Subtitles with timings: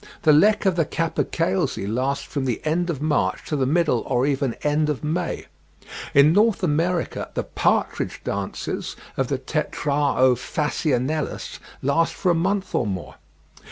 [0.23, 4.25] The lek of the capercailzie lasts from the end of March to the middle or
[4.25, 5.45] even end of May.
[6.15, 12.87] In North America "the partridge dances" of the Tetrao phasianellus "last for a month or
[12.87, 13.17] more."